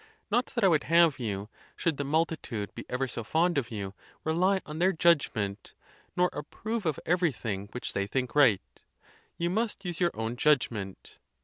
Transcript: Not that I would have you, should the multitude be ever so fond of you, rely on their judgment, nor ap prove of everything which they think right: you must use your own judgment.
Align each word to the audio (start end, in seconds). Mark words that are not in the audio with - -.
Not 0.31 0.47
that 0.47 0.63
I 0.63 0.67
would 0.67 0.85
have 0.85 1.19
you, 1.19 1.47
should 1.75 1.97
the 1.97 2.03
multitude 2.03 2.73
be 2.73 2.87
ever 2.89 3.07
so 3.07 3.23
fond 3.23 3.59
of 3.59 3.69
you, 3.69 3.93
rely 4.23 4.59
on 4.65 4.79
their 4.79 4.91
judgment, 4.91 5.75
nor 6.17 6.35
ap 6.35 6.49
prove 6.49 6.87
of 6.87 6.99
everything 7.05 7.67
which 7.71 7.93
they 7.93 8.07
think 8.07 8.33
right: 8.33 8.63
you 9.37 9.51
must 9.51 9.85
use 9.85 9.99
your 9.99 10.09
own 10.15 10.37
judgment. 10.37 11.19